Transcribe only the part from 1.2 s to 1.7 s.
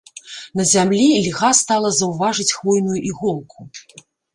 льга